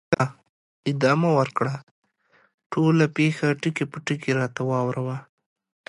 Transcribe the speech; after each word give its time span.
ښه، 0.11 0.25
ادامه 0.91 1.29
ورکړه، 1.39 1.73
ټوله 2.71 3.05
پېښه 3.17 3.47
ټکي 3.61 3.85
په 3.91 3.97
ټکي 4.05 4.31
راته 4.39 4.61
واوره 4.69 5.01
وه. 5.07 5.17